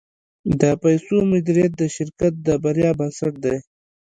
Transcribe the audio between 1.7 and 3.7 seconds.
د شرکت د بریا بنسټ دی.